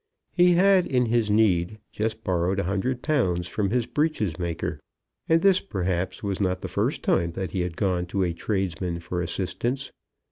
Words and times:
He 0.31 0.53
had, 0.53 0.87
in 0.87 1.05
his 1.05 1.29
need, 1.29 1.77
just 1.91 2.23
borrowed 2.23 2.57
£100 2.57 3.47
from 3.47 3.69
his 3.69 3.85
breeches 3.85 4.39
maker; 4.39 4.79
and 5.29 5.43
this 5.43 5.61
perhaps 5.61 6.23
was 6.23 6.41
not 6.41 6.61
the 6.61 6.67
first 6.67 7.03
time 7.03 7.33
that 7.33 7.51
he 7.51 7.59
had 7.61 7.77
gone 7.77 8.07
to 8.07 8.23
a 8.23 8.33
tradesman 8.33 8.99
for 8.99 9.21
assistance. 9.21 9.91